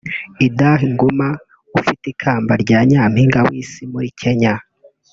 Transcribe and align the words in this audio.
Idah 0.47 0.79
Nguma 0.91 1.27
ufite 1.77 2.03
ikamba 2.13 2.53
rya 2.63 2.79
Nyampinga 2.89 3.39
w’Isi 3.47 3.81
muri 3.91 4.09
Kenya 4.19 4.53